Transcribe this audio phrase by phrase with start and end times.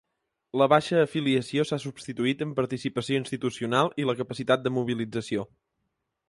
[0.59, 5.47] La baixa afiliació s’ha substituït amb participació institucional i la capacitat de mobilització.